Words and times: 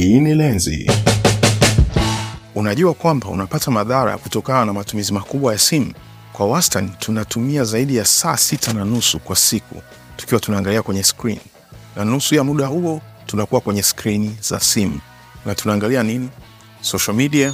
Hii 0.00 0.20
ni 0.20 0.34
Lenzi. 0.34 0.90
Unajua 2.54 2.94
kwamba 2.94 3.28
unapata 3.28 3.70
madhara 3.70 4.18
kutokana 4.18 4.64
na 4.64 4.72
matumizi 4.72 5.12
makubwa 5.12 5.52
ya 5.52 5.58
simu? 5.58 5.92
Kwa 6.32 6.46
wastani 6.46 6.90
tunatumia 6.98 7.64
zaidi 7.64 7.96
ya 7.96 8.04
saa 8.04 8.36
sita 8.36 8.72
na 8.72 8.84
nusu 8.84 9.18
kwa 9.18 9.36
siku 9.36 9.82
tukiwa 10.16 10.40
tunaangalia 10.40 10.82
kwenye 10.82 11.02
screen, 11.02 11.38
na 11.96 12.04
nusu 12.04 12.34
ya 12.34 12.44
muda 12.44 12.66
huo 12.66 13.00
tunakuwa 13.26 13.60
kwenye 13.60 13.82
skrini 13.82 14.36
za 14.40 14.60
simu 14.60 15.00
na 15.46 15.54
tunaangalia 15.54 16.02
nini? 16.02 16.28
Social 16.80 17.16
media 17.16 17.52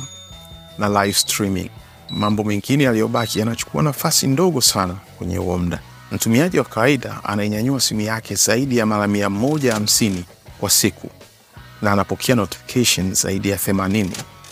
na 0.79 0.89
live 1.05 1.19
streaming. 1.19 1.71
Mambo 2.11 2.45
mengine 2.45 2.85
yaliyobaki 2.85 3.39
yanachukua 3.39 3.83
nafasi 3.83 4.27
ndogo 4.27 4.61
sana 4.61 4.95
kwenye 5.19 5.37
huo 5.37 5.59
muda. 5.59 5.79
Mtumiaji 6.13 6.59
wa 6.59 6.65
kawaida 6.65 7.25
anainyanyua 7.25 7.81
simu 7.81 8.01
yake 8.01 8.35
zaidi 8.35 8.77
ya 8.77 8.87
mara 8.87 9.07
mia 9.09 9.31
moja 9.31 9.73
hamsini 9.75 10.25
kwa 10.61 10.71
siku 10.71 11.11
na 11.83 11.93
anapokea 11.93 12.35
notification 12.35 13.15
zaidi 13.15 13.49
ya 13.49 13.57
80. 13.57 14.07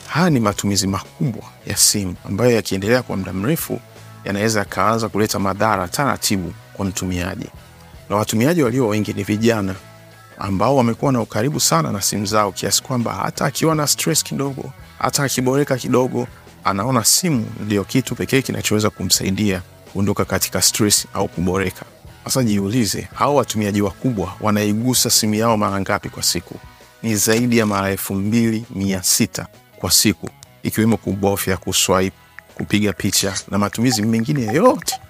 Haya 0.09 0.30
ni 0.30 0.41
matumizi 0.41 0.87
makubwa 0.87 1.43
ya 1.66 1.77
simu 1.77 2.15
ambayo 2.25 2.51
yakiendelea 2.51 3.03
kwa 3.03 3.16
muda 3.16 3.33
mrefu 3.33 3.80
yanaweza 4.25 4.59
yakaanza 4.59 5.09
kuleta 5.09 5.39
madhara 5.39 5.89
taratibu 5.89 6.53
kwa 6.73 6.84
mtumiaji, 6.87 7.47
na 8.11 8.16
watumiaji 8.16 8.62
walio 8.62 8.89
wengi 8.89 9.12
ni 9.12 9.23
vijana 9.23 9.75
ambao 10.39 10.77
wamekuwa 10.77 11.12
na 11.12 11.20
ukaribu 11.20 11.61
sana 11.61 11.93
na 11.93 12.01
simu 12.01 12.27
zao 12.27 12.53
kiasi 12.53 12.83
kwamba 12.83 13.12
hata 13.15 13.45
akiwa 13.45 13.75
na 13.75 13.87
stress 13.87 14.23
kidogo, 14.25 14.73
hata 14.98 15.23
akiboreka 15.25 15.77
kidogo, 15.77 16.27
anaona 16.65 17.05
simu 17.05 17.47
ndio 17.61 17.84
kitu 17.84 18.15
pekee 18.15 18.42
kinachoweza 18.42 18.91
kumsaidia 18.91 19.62
kuondoka 19.92 20.25
katika 20.25 20.62
stress 20.62 21.06
au 21.15 21.28
kuboreka. 21.28 21.84
Sasa 22.25 22.42
jiulize, 22.42 23.09
hao 23.15 23.34
watumiaji 23.34 23.83
wakubwa 23.83 24.33
wanaigusa 24.41 25.11
simu 25.11 25.34
yao 25.34 25.56
mara 25.56 25.81
ngapi 25.81 26.09
kwa 26.09 26.23
siku? 26.23 26.55
Ni 27.03 27.17
zaidi 27.17 27.59
ya 27.59 27.67
mara 27.67 27.91
elfu 27.91 28.15
mbili 28.15 28.65
mia 28.71 29.03
sita 29.03 29.47
kwa 29.77 29.91
siku, 29.91 30.29
ikiwemo 30.63 30.97
kubofya, 30.97 31.57
kuswipe, 31.57 32.17
kupiga 32.55 32.92
picha 32.92 33.34
na 33.51 33.59
matumizi 33.59 34.03
mengine 34.03 34.42
yoyote. 34.45 35.01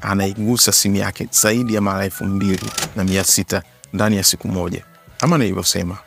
Anaigusa 0.00 0.72
simu 0.72 0.96
yake 0.96 1.28
zaidi 1.30 1.74
ya 1.74 1.80
mara 1.80 2.04
elfu 2.04 2.24
mbili 2.24 2.70
na 2.96 3.04
mia 3.04 3.24
sita 3.24 3.62
ndani 3.92 4.16
ya 4.16 4.24
siku 4.24 4.48
moja. 4.48 4.84
Kama 5.18 5.38
nilivyosema, 5.38 5.98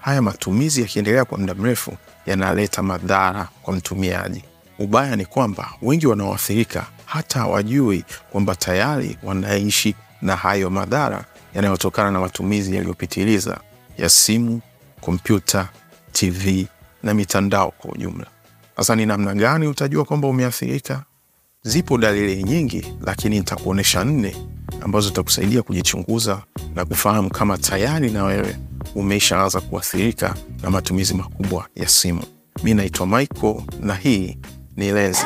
haya 0.00 0.22
matumizi 0.22 0.80
yakiendelea 0.82 1.24
kwa 1.24 1.38
muda 1.38 1.54
mrefu 1.54 1.96
yanaleta 2.26 2.82
madhara 2.82 3.48
kwa 3.62 3.74
mtumiaji. 3.74 4.44
Ubaya 4.78 5.16
ni 5.16 5.26
kwamba 5.26 5.70
wengi 5.82 6.06
wanaoathirika 6.06 6.86
hata 7.04 7.38
hawajui 7.38 8.04
kwamba 8.30 8.54
tayari 8.56 9.18
wanaishi 9.22 9.94
na 10.22 10.36
hayo 10.36 10.70
madhara 10.70 11.24
yanayotokana 11.54 12.10
na 12.10 12.20
matumizi 12.20 12.74
yaliyopitiliza 12.76 13.60
ya 13.98 14.08
simu, 14.08 14.60
kompyuta, 15.04 15.68
TV 16.12 16.66
na 17.02 17.14
mitandao 17.14 17.70
kwa 17.70 17.90
ujumla. 17.92 18.26
Sasa 18.76 18.96
ni 18.96 19.06
namna 19.06 19.34
gani 19.34 19.66
utajua 19.66 20.04
kwamba 20.04 20.28
umeathirika? 20.28 21.04
Zipo 21.62 21.98
dalili 21.98 22.42
nyingi, 22.42 22.92
lakini 23.00 23.38
nitakuonyesha 23.38 24.04
nne 24.04 24.36
ambazo 24.80 25.08
zitakusaidia 25.08 25.62
kujichunguza 25.62 26.42
na 26.74 26.84
kufahamu 26.84 27.30
kama 27.30 27.58
tayari 27.58 28.10
na 28.10 28.24
wewe 28.24 28.56
umeishaanza 28.94 29.60
kuathirika 29.60 30.34
na 30.62 30.70
matumizi 30.70 31.14
makubwa 31.14 31.66
ya 31.74 31.88
simu. 31.88 32.22
Mi 32.62 32.74
naitwa 32.74 33.06
Michael 33.06 33.62
na 33.80 33.94
hii 33.94 34.38
ni 34.76 34.92
Lenzi. 34.92 35.24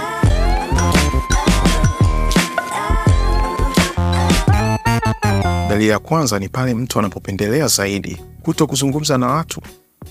Dalili 5.69 5.89
ya 5.89 5.99
kwanza 5.99 6.39
ni 6.39 6.49
pale 6.49 6.75
mtu 6.75 6.99
anapopendelea 6.99 7.67
zaidi 7.67 8.21
kuto 8.49 8.67
kuzungumza 8.67 9.19
na 9.19 9.27
watu 9.27 9.61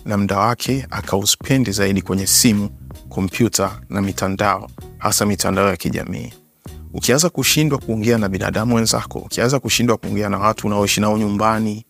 na 0.06 0.18
muda 0.18 0.40
wake 0.40 0.88
akauspendi 0.90 1.72
zaidi 1.72 2.02
kwenye 2.02 2.28
simu, 2.28 2.70
kompyuta 3.10 3.82
na 3.90 4.02
mitandao, 4.02 4.70
hasa 4.98 5.26
mitandao 5.26 5.68
ya 5.70 5.78
kijamii. 5.78 6.34
Ukianza 6.94 7.30
kushindwa 7.30 7.80
kuongea 7.80 8.18
na 8.18 8.30
binadamu 8.30 8.76
wenzako, 8.76 9.20
ukianza 9.20 9.60
kushindwa 9.60 9.98
kuongea 9.98 10.30
na 10.30 10.38
watu 10.38 10.68
unaoishi 10.68 11.02
nao 11.02 11.18
nyumbani, 11.18 11.86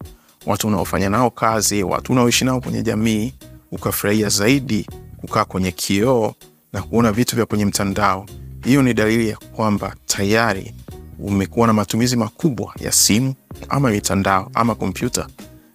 watu 0.46 0.68
unaofanya 0.68 1.10
nao 1.10 1.30
kazi, 1.30 1.84
watu 1.84 2.12
unaoishi 2.12 2.46
nao 2.46 2.62
kwenye 2.62 2.82
jamii, 2.84 3.34
ukafurahia 3.72 4.30
zaidi 4.30 4.88
kukaa 5.18 5.46
kwenye 5.46 5.72
kioo 5.72 6.34
na 6.74 6.82
kuona 6.82 7.12
vitu 7.12 7.36
vya 7.36 7.46
kwenye 7.46 7.66
mtandao, 7.66 8.26
hiyo 8.64 8.82
ni 8.82 8.94
dalili 8.94 9.30
ya 9.30 9.38
kwamba 9.38 9.96
tayari 10.06 10.74
umekuwa 11.20 11.68
na 11.68 11.74
matumizi 11.74 12.16
makubwa 12.16 12.74
ya 12.80 12.92
simu 12.92 13.34
ama 13.70 13.90
mitandao 13.90 14.52
ama 14.54 14.76
kompyuta, 14.76 15.28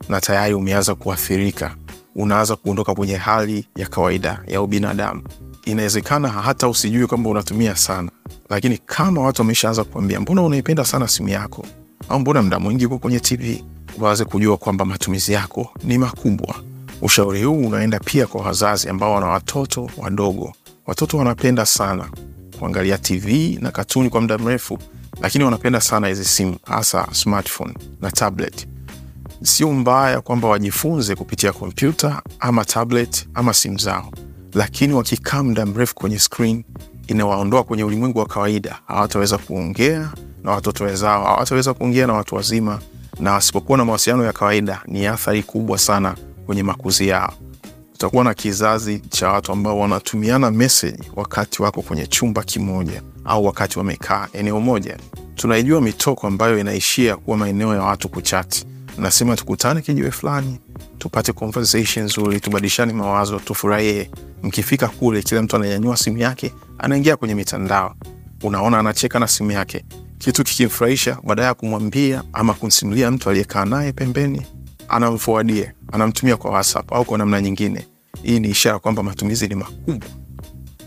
na 0.08 0.20
tayari 0.20 0.54
umeanza 0.54 0.94
kuathirika. 0.94 1.74
Unaanza 2.16 2.56
kuondoka 2.56 2.94
kwenye 2.94 3.16
hali 3.16 3.68
ya 3.76 3.86
kawaida 3.86 4.42
ya 4.46 4.62
ubinadamu. 4.62 5.22
Inawezekana 5.64 6.28
hata 6.28 6.68
usijui 6.68 7.06
kwamba 7.06 7.30
unatumia 7.30 7.76
sana, 7.76 8.10
lakini 8.50 8.78
kama 8.78 9.20
watu 9.20 9.42
wameshaanza 9.42 9.84
kuambia 9.84 10.20
mbona 10.20 10.42
unaipenda 10.42 10.84
sana 10.84 11.08
simu 11.08 11.28
yako, 11.28 11.66
au 12.08 12.20
mbona 12.20 12.42
mda 12.42 12.58
mwingi 12.58 12.86
uko 12.86 12.98
kwenye 12.98 13.20
TV, 13.20 13.64
waanze 13.98 14.24
kujua 14.24 14.56
kwamba 14.56 14.84
matumizi 14.84 15.32
yako 15.32 15.70
ni 15.84 15.98
makubwa. 15.98 16.54
Ushauri 17.02 17.42
huu 17.42 17.66
unaenda 17.66 17.98
pia 18.00 18.26
kwa 18.26 18.42
wazazi 18.42 18.88
ambao 18.88 19.12
wana 19.14 19.26
watoto 19.26 19.90
wadogo. 19.96 20.52
Watoto 20.86 21.18
wanapenda 21.18 21.66
sana 21.66 22.10
kuangalia 22.58 22.98
TV 22.98 23.58
na 23.60 23.70
katuni 23.70 24.10
kwa 24.10 24.20
muda 24.20 24.38
mrefu, 24.38 24.78
lakini 25.20 25.44
wanapenda 25.44 25.80
sana 25.80 26.08
hizi 26.08 26.24
simu, 26.24 26.56
hasa 26.66 27.06
smartphone 27.12 27.74
na 28.00 28.10
tablet. 28.10 28.68
Sio 29.42 29.72
mbaya 29.72 30.20
kwamba 30.20 30.48
wajifunze 30.48 31.14
kupitia 31.14 31.52
kompyuta 31.52 32.22
ama 32.40 32.64
tablet 32.64 33.28
ama 33.34 33.54
simu 33.54 33.78
zao, 33.78 34.10
lakini 34.54 34.94
wakikaa 34.94 35.42
muda 35.42 35.66
mrefu 35.66 35.94
kwenye 35.94 36.18
screen 36.18 36.64
inawaondoa 37.06 37.64
kwenye 37.64 37.84
ulimwengu 37.84 38.18
wa 38.18 38.26
kawaida. 38.26 38.78
Hawataweza 38.86 39.38
kuongea 39.38 40.10
na 40.44 40.50
watoto 40.50 40.84
wenzao, 40.84 41.24
hawataweza 41.24 41.74
kuongea 41.74 42.06
na 42.06 42.12
watu 42.12 42.34
wazima, 42.34 42.78
na 43.20 43.32
wasipokuwa 43.32 43.78
na 43.78 43.84
mawasiliano 43.84 44.24
ya 44.24 44.32
kawaida, 44.32 44.80
ni 44.86 45.06
athari 45.06 45.42
kubwa 45.42 45.78
sana 45.78 46.16
kwenye 46.46 46.62
makuzi 46.62 47.08
yao. 47.08 47.32
Utakuwa 47.94 48.24
na 48.24 48.34
kizazi 48.34 48.98
cha 49.00 49.28
watu 49.28 49.52
ambao 49.52 49.78
wanatumiana 49.78 50.50
meseji 50.50 51.10
wakati 51.16 51.62
wako 51.62 51.82
kwenye 51.82 52.06
chumba 52.06 52.42
kimoja 52.42 53.02
au 53.24 53.44
wakati 53.46 53.78
wamekaa 53.78 54.28
eneo 54.32 54.60
moja. 54.60 54.96
Tunaijua 55.34 55.80
mitoko 55.80 56.26
ambayo 56.26 56.58
inaishia 56.58 57.16
kuwa 57.16 57.36
maeneo 57.36 57.74
ya 57.74 57.82
watu 57.82 58.08
kuchati. 58.08 58.66
Nasema 58.98 59.36
tukutane 59.36 59.80
kijiwe 59.82 60.10
fulani, 60.10 60.58
tupate 60.98 61.32
conversation 61.32 62.04
nzuri, 62.04 62.40
tubadilishane 62.40 62.92
mawazo, 62.92 63.38
tufurahie. 63.38 64.10
Mkifika 64.42 64.88
kule, 64.88 65.22
kila 65.22 65.42
mtu 65.42 65.56
ananyanyua 65.56 65.96
simu 65.96 66.18
yake, 66.18 66.52
anaingia 66.78 67.16
kwenye 67.16 67.34
mitandao. 67.34 67.94
Unaona 68.42 68.78
anacheka 68.78 69.18
na 69.18 69.28
simu 69.28 69.50
yake, 69.50 69.84
kitu 70.18 70.44
kikimfurahisha, 70.44 71.18
baada 71.24 71.44
ya 71.44 71.54
kumwambia 71.54 72.22
ama 72.32 72.54
kumsimulia 72.54 73.10
mtu 73.10 73.30
aliyekaa 73.30 73.64
naye 73.64 73.92
pembeni, 73.92 74.46
anamforwardia, 74.88 75.72
anamtumia 75.92 76.36
kwa 76.36 76.50
WhatsApp 76.50 76.92
au 76.92 77.04
kwa 77.04 77.18
namna 77.18 77.40
nyingine. 77.40 77.86
Hii 78.22 78.40
ni 78.40 78.48
ishara 78.48 78.78
kwamba 78.78 79.02
matumizi 79.02 79.48
ni 79.48 79.54
makubwa 79.54 80.08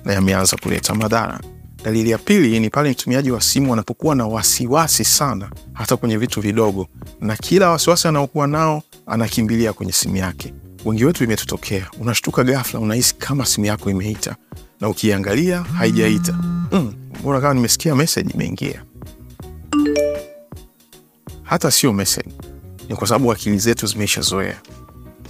na 0.05 0.13
yameanza 0.13 0.57
kuleta 0.57 0.95
madhara. 0.95 1.39
Dalili 1.85 2.09
ya 2.09 2.17
pili 2.17 2.59
ni 2.59 2.69
pale 2.69 2.89
mtumiaji 2.91 3.31
wa 3.31 3.41
simu 3.41 3.73
anapokuwa 3.73 4.15
na 4.15 4.27
wasiwasi 4.27 5.03
sana, 5.05 5.51
hata 5.73 5.97
kwenye 5.97 6.17
vitu 6.17 6.41
vidogo, 6.41 6.87
na 7.21 7.35
kila 7.35 7.69
wasiwasi 7.69 8.07
anaokuwa 8.07 8.47
nao 8.47 8.83
anakimbilia 9.05 9.73
kwenye 9.73 9.91
simu 9.91 10.15
yake. 10.15 10.53
Wengi 10.85 11.05
wetu 11.05 11.23
imetutokea, 11.23 11.87
unashtuka 11.99 12.43
ghafla, 12.43 12.79
unahisi 12.79 13.15
kama 13.15 13.45
simu 13.45 13.65
yako 13.65 13.89
imeita, 13.89 14.35
na 14.81 14.89
ukiangalia 14.89 15.61
haijaita. 15.61 16.33
Mm, 16.71 16.93
bora 17.23 17.41
kama 17.41 17.53
nimesikia 17.53 17.95
meseji 17.95 18.33
imeingia? 18.33 18.83
Hata 21.43 21.71
sio 21.71 21.93
meseji, 21.93 22.33
ni 22.89 22.95
kwa 22.95 23.07
sababu 23.07 23.31
akili 23.31 23.57
zetu 23.57 23.87
zimeishazoea. 23.87 24.61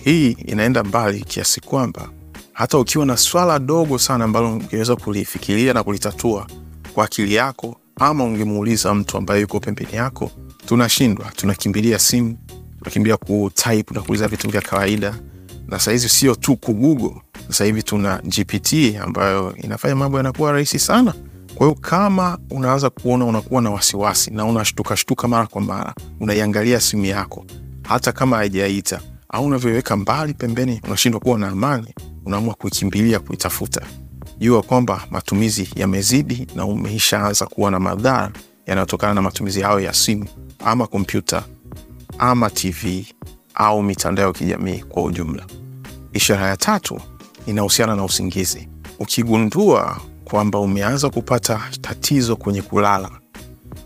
Hii 0.03 0.31
inaenda 0.31 0.83
mbali 0.83 1.21
kiasi 1.21 1.61
kwamba 1.61 2.09
hata 2.55 2.77
ukiwa 2.77 3.05
na 3.05 3.17
swala 3.17 3.59
dogo 3.59 3.97
sana 3.99 4.25
ambalo 4.25 4.53
ungeweza 4.53 4.95
kulifikiria 4.95 5.73
na 5.73 5.83
kulitatua 5.83 6.47
kwa 6.93 7.05
akili 7.05 7.33
yako, 7.35 7.75
ama 7.95 8.23
ungemuuliza 8.23 8.93
mtu 8.93 9.17
ambaye 9.17 9.41
yuko 9.41 9.59
pembeni 9.59 9.93
yako, 9.95 10.31
tunashindwa. 10.65 11.31
Tunakimbilia 11.35 11.99
simu, 11.99 12.37
tunakimbilia 12.79 13.17
kutype 13.17 13.93
na 13.93 14.01
kuuliza 14.01 14.27
vitu 14.27 14.49
vya 14.49 14.61
kawaida. 14.61 15.15
Na 15.67 15.79
sahizi 15.79 16.09
sio 16.09 16.35
tu 16.35 16.55
kugugo, 16.55 17.21
sasahivi 17.47 17.83
tuna 17.83 18.17
GPT 18.23 18.73
ambayo 19.01 19.55
inafanya 19.55 19.95
mambo 19.95 20.17
yanakuwa 20.17 20.51
rahisi 20.51 20.79
sana. 20.79 21.13
Kwa 21.55 21.67
hiyo 21.67 21.79
kama 21.81 22.37
unaanza 22.49 22.89
kuona 22.89 23.25
unakuwa 23.25 23.61
na 23.61 23.69
wasiwasi 23.69 24.31
na 24.31 24.45
unashtukashtuka 24.45 25.27
mara 25.27 25.47
kwa 25.47 25.61
mara, 25.61 25.93
unaiangalia 26.19 26.79
simu 26.79 27.05
yako 27.05 27.45
hata 27.83 28.11
kama 28.11 28.37
haijaita 28.37 29.01
au 29.29 29.45
unavyoiweka 29.45 29.97
mbali 29.97 30.33
pembeni, 30.33 30.81
unashindwa 30.87 31.21
kuwa 31.21 31.39
na 31.39 31.47
amani, 31.47 31.93
unaamua 32.25 32.53
kuikimbilia 32.53 33.19
kuitafuta, 33.19 33.81
jua 34.39 34.61
kwamba 34.61 35.03
matumizi 35.11 35.69
yamezidi 35.75 36.47
na 36.55 36.65
umeishaanza 36.65 37.45
kuwa 37.45 37.71
na 37.71 37.79
madhara 37.79 38.31
yanayotokana 38.67 39.13
na 39.13 39.21
matumizi 39.21 39.61
hayo 39.61 39.79
ya 39.79 39.93
simu 39.93 40.25
ama 40.65 40.87
kompyuta 40.87 41.43
ama 42.17 42.49
TV 42.49 43.05
au 43.55 43.83
mitandao 43.83 44.27
ya 44.27 44.33
kijamii 44.33 44.77
kwa 44.79 45.03
ujumla. 45.03 45.45
Ishara 46.13 46.47
ya 46.47 46.57
tatu 46.57 46.99
inahusiana 47.45 47.95
na 47.95 48.03
usingizi. 48.03 48.67
Ukigundua 48.99 49.97
kwamba 50.25 50.59
umeanza 50.59 51.09
kupata 51.09 51.61
tatizo 51.81 52.35
kwenye 52.35 52.61
kulala, 52.61 53.09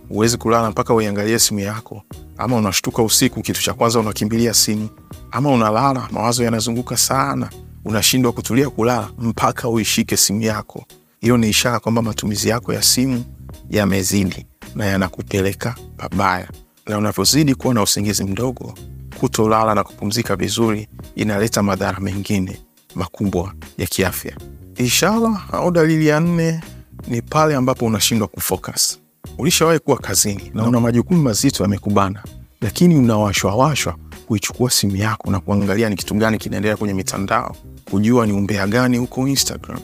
huwezi 0.09 0.37
kulala 0.37 0.71
mpaka 0.71 0.93
uiangalie 0.93 1.39
simu 1.39 1.59
yako, 1.59 2.03
ama 2.37 2.55
unashtuka 2.55 3.03
usiku, 3.03 3.41
kitu 3.41 3.61
cha 3.63 3.73
kwanza 3.73 3.99
unakimbilia 3.99 4.53
simu, 4.53 4.89
ama 5.31 5.49
unalala 5.51 6.07
mawazo 6.11 6.43
yanazunguka 6.43 6.97
sana, 6.97 7.49
unashindwa 7.85 8.31
kutulia 8.31 8.69
kulala 8.69 9.09
mpaka 9.19 9.69
uishike 9.69 10.17
simu 10.17 10.41
yako, 10.41 10.85
hiyo 11.21 11.37
ni 11.37 11.49
ishara 11.49 11.79
kwamba 11.79 12.01
matumizi 12.01 12.49
yako 12.49 12.73
ya 12.73 12.81
simu 12.81 13.23
yamezidi 13.69 14.45
na 14.75 14.85
yanakupeleka 14.85 15.75
pabaya. 15.97 16.49
Na 16.87 16.97
unavyozidi 16.97 17.55
kuwa 17.55 17.73
na 17.73 17.81
usingizi 17.81 18.23
mdogo, 18.23 18.73
kutolala 19.19 19.75
na 19.75 19.83
kupumzika 19.83 20.35
vizuri, 20.35 20.87
inaleta 21.15 21.63
madhara 21.63 21.99
mengine 21.99 22.59
makubwa 22.95 23.53
ya 23.77 23.87
kiafya. 23.87 24.37
Ishara 24.75 25.41
au 25.51 25.71
dalili 25.71 26.07
ya 26.07 26.19
nne 26.19 26.61
ni 27.07 27.21
pale 27.21 27.55
ambapo 27.55 27.85
unashindwa 27.85 28.27
kufocus. 28.27 28.99
Ulishawahi 29.37 29.79
kuwa 29.79 29.97
kazini 29.97 30.51
na 30.53 30.63
una 30.67 30.79
majukumu 30.79 31.21
mazito 31.21 31.63
yamekubana, 31.63 32.23
lakini 32.61 32.95
unawashwawashwa 32.95 33.95
kuichukua 34.27 34.69
simu 34.71 34.95
yako 34.95 35.31
na 35.31 35.39
kuangalia 35.39 35.89
ni 35.89 35.95
kitu 35.95 36.13
gani 36.13 36.37
kinaendelea 36.37 36.77
kwenye 36.77 36.93
mitandao, 36.93 37.55
kujua 37.91 38.25
ni 38.27 38.33
umbea 38.33 38.67
gani 38.67 38.97
huko 38.97 39.27
Instagram, 39.27 39.79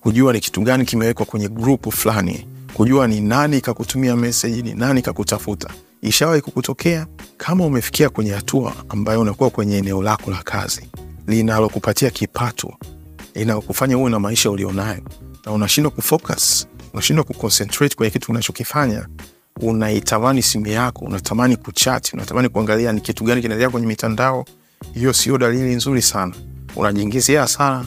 kujua 0.00 0.32
ni 0.32 0.40
kitu 0.40 0.60
gani 0.60 0.84
kimewekwa 0.84 1.26
kwenye 1.26 1.48
grupu 1.48 1.92
fulani, 1.92 2.46
kujua 2.74 3.06
ni 3.08 3.20
nani 3.20 3.60
kakutumia 3.60 4.16
meseji, 4.16 4.62
ni 4.62 4.74
nani 4.74 5.02
kakutafuta. 5.02 5.68
Ishawahi 6.02 6.40
kukutokea? 6.40 7.06
Kama 7.36 7.64
umefikia 7.66 8.08
kwenye 8.10 8.30
hatua 8.30 8.72
ambayo 8.88 9.20
unakuwa 9.20 9.50
kwenye 9.50 9.78
eneo 9.78 10.02
lako 10.02 10.30
la 10.30 10.42
kazi 10.42 10.88
linalokupatia 11.26 12.10
kipato, 12.10 12.74
linalokufanya 13.34 13.98
uwe 13.98 14.10
na 14.10 14.18
maisha 14.20 14.50
ulionayo, 14.50 15.02
na 15.46 15.52
unashindwa 15.52 15.90
kufocus, 15.90 16.66
unashindwa 16.92 17.24
kuconcentrate 17.24 17.96
kwenye 17.96 18.10
kitu 18.10 18.32
unachokifanya, 18.32 19.06
unaitamani 19.60 20.42
simu 20.42 20.66
yako, 20.66 21.04
unatamani 21.04 21.56
kuchati, 21.56 22.10
unatamani 22.16 22.48
kuangalia 22.48 22.92
ni 22.92 23.00
kitu 23.00 23.24
gani 23.24 23.42
kinaendelea 23.42 23.70
kwenye 23.70 23.86
mitandao, 23.86 24.44
hiyo 24.94 25.12
sio 25.12 25.38
dalili 25.38 25.74
nzuri 25.74 26.02
sana. 26.02 26.34
Unajiingizia 26.76 27.40
hasara 27.40 27.84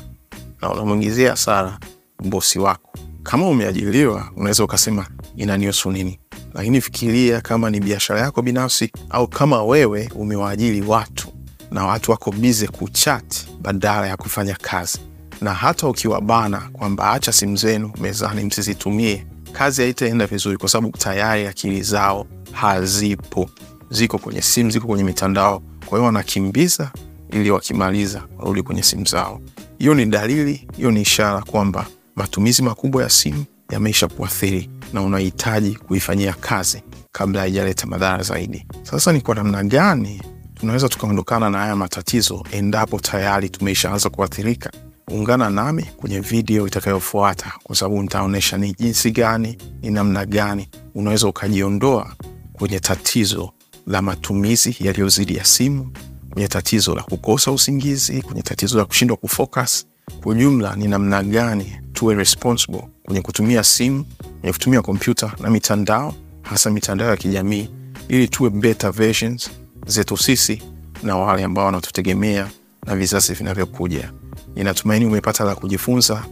na 0.62 0.69
unamwingizia 0.71 1.30
hasara 1.30 1.80
bosi 2.24 2.59
wako. 2.59 2.94
Kama 3.24 3.47
umeajiriwa, 3.50 4.31
unaweza 4.36 4.63
ukasema 4.63 5.07
inanihusu 5.36 5.91
nini? 5.91 6.19
Lakini 6.53 6.81
fikiria 6.81 7.41
kama 7.41 7.69
ni 7.69 7.80
biashara 7.80 8.19
yako 8.21 8.41
binafsi, 8.41 8.91
au 9.09 9.27
kama 9.27 9.63
wewe 9.63 10.09
umewaajiri 10.15 10.81
watu 10.81 11.27
na 11.71 11.86
watu 11.86 12.12
wako 12.12 12.31
bize 12.31 12.68
kuchat 12.68 13.47
badala 13.62 14.07
ya 14.07 14.18
kufanya 14.18 14.56
kazi, 14.62 15.00
na 15.41 15.53
hata 15.53 15.88
ukiwabana 15.88 16.69
kwamba 16.74 17.12
acha 17.12 17.31
simu 17.31 17.56
zenu 17.57 17.91
mezani 18.01 18.44
msizitumie, 18.44 19.27
kazi 19.51 19.81
haitaenda 19.81 20.27
vizuri, 20.27 20.57
kwa 20.57 20.69
sababu 20.69 20.97
tayari 20.97 21.47
akili 21.47 21.81
zao 21.83 22.27
hazipo, 22.51 23.50
ziko 23.89 24.18
kwenye 24.18 24.41
simu, 24.41 24.71
ziko 24.71 24.88
kwenye 24.88 25.03
mitandao. 25.03 25.62
Kwa 25.86 25.97
hiyo 25.97 26.06
wanakimbiza 26.06 26.91
ili 27.31 27.51
wakimaliza 27.51 28.23
warudi 28.37 28.63
kwenye 28.63 28.83
simu 28.83 29.05
zao. 29.05 29.41
Hiyo 29.79 29.93
ni 29.93 30.05
dalili, 30.05 30.67
hiyo 30.77 30.91
ni 30.91 31.01
ishara 31.01 31.41
kwamba 31.41 31.85
matumizi 32.15 32.61
makubwa 32.63 33.03
ya 33.03 33.09
simu 33.09 33.45
yameisha 33.71 34.07
kuathiri 34.07 34.69
na 34.93 35.01
unahitaji 35.01 35.75
kuifanyia 35.75 36.33
kazi 36.33 36.83
kabla 37.11 37.41
haijaleta 37.41 37.87
madhara 37.87 38.23
zaidi. 38.23 38.65
Sasa 38.83 39.11
ni 39.13 39.21
kwa 39.21 39.35
namna 39.35 39.63
gani 39.63 40.21
tunaweza 40.55 40.89
tukaondokana 40.89 41.49
na 41.49 41.57
haya 41.57 41.75
matatizo 41.75 42.43
endapo 42.51 42.99
tayari 42.99 43.49
tumeishaanza 43.49 44.09
kuathirika? 44.09 44.71
Ungana 45.11 45.49
nami 45.49 45.83
kwenye 45.83 46.19
video 46.19 46.67
itakayofuata, 46.67 47.51
kwa 47.63 47.75
sababu 47.75 48.01
nitaonyesha 48.01 48.57
ni 48.57 48.73
jinsi 48.73 49.11
gani, 49.11 49.57
ni 49.81 49.89
namna 49.89 50.25
gani 50.25 50.69
unaweza 50.95 51.27
ukajiondoa 51.27 52.13
kwenye 52.53 52.79
tatizo 52.79 53.51
la 53.87 54.01
matumizi 54.01 54.75
yaliyozidi 54.79 55.35
ya 55.35 55.45
simu, 55.45 55.91
kwenye 56.33 56.47
tatizo 56.47 56.95
la 56.95 57.03
kukosa 57.03 57.51
usingizi, 57.51 58.21
kwenye 58.21 58.41
tatizo 58.41 58.77
la 58.77 58.85
kushindwa 58.85 59.17
kufocus. 59.17 59.85
Kwa 60.23 60.31
ujumla, 60.31 60.75
ni 60.75 60.87
namna 60.87 61.23
gani 61.23 61.79
tuwe 61.93 62.15
responsible 62.15 62.83
kwenye 63.03 63.21
kutumia 63.21 63.63
simu, 63.63 64.05
kwenye 64.41 64.53
kutumia 64.53 64.81
kompyuta 64.81 65.31
na 65.39 65.49
mitandao, 65.49 66.13
hasa 66.41 66.69
mitandao 66.69 67.09
ya 67.09 67.17
kijamii, 67.17 67.69
ili 68.07 68.27
tuwe 68.27 68.49
better 68.49 68.91
versions 68.91 69.49
zetu 69.87 70.17
sisi 70.17 70.61
na 71.03 71.17
wale 71.17 71.43
ambao 71.43 71.65
wanatutegemea 71.65 72.47
na 72.85 72.95
vizazi 72.95 73.33
vinavyokuja. 73.33 74.11
Ninatumaini 74.55 75.05
umepata 75.05 75.43
la 75.43 75.55
kujifunza. 75.55 76.25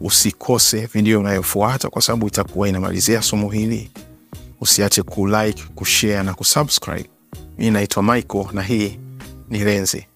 Usikose 0.00 0.86
video 0.86 1.20
inayofuata 1.20 1.88
kwa 1.90 2.02
sababu 2.02 2.26
itakuwa 2.28 2.68
inamalizia 2.68 3.22
somo 3.22 3.50
hili. 3.50 3.90
Usiache 4.60 5.02
kulike, 5.02 5.62
kushare 5.74 6.22
na 6.22 6.34
kusubscribe. 6.34 7.10
Mi 7.58 7.70
naitwa 7.70 8.02
Michael 8.02 8.46
na 8.52 8.62
hii 8.62 8.98
ni 9.48 9.64
Lenzi. 9.64 10.06